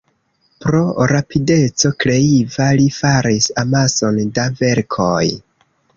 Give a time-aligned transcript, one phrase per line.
[0.63, 0.79] Pro
[1.11, 5.25] rapideco kreiva li faris amason da verkoj.